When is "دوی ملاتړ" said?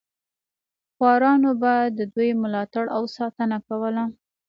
2.13-2.85